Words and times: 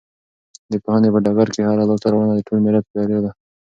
د 0.71 0.73
پوهنې 0.83 1.09
په 1.13 1.19
ډګر 1.25 1.47
کې 1.53 1.61
هره 1.67 1.83
لاسته 1.89 2.07
راوړنه 2.09 2.33
د 2.35 2.41
ټول 2.47 2.59
ملت 2.65 2.85
بریا 2.93 3.19
ده. 3.25 3.31